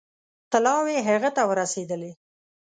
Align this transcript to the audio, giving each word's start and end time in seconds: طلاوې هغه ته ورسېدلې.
طلاوې 0.51 0.97
هغه 1.07 1.29
ته 1.35 1.41
ورسېدلې. 1.49 2.11